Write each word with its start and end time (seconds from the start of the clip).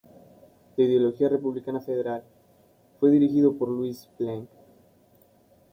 De 0.75 0.83
ideología 0.83 1.29
republicana 1.29 1.79
federal, 1.79 2.23
fue 2.99 3.11
dirigido 3.11 3.55
por 3.55 3.69
Luis 3.69 4.09
Blanc. 4.17 4.49